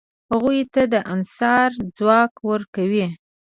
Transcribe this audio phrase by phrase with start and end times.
[0.31, 3.07] هغوی ته د انحصار ځواک ورکوي.